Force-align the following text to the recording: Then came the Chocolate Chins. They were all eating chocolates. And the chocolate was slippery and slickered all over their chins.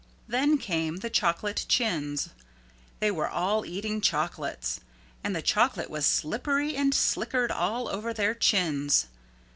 Then 0.27 0.57
came 0.57 0.95
the 0.97 1.11
Chocolate 1.11 1.63
Chins. 1.69 2.29
They 2.99 3.11
were 3.11 3.29
all 3.29 3.67
eating 3.67 4.01
chocolates. 4.01 4.79
And 5.23 5.35
the 5.35 5.43
chocolate 5.43 5.91
was 5.91 6.07
slippery 6.07 6.75
and 6.75 6.91
slickered 6.95 7.51
all 7.51 7.87
over 7.87 8.11
their 8.11 8.33
chins. 8.33 9.05